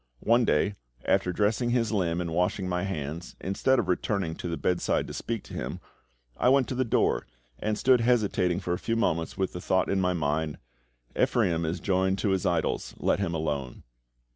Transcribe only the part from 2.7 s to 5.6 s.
hands, instead of returning to the bedside to speak to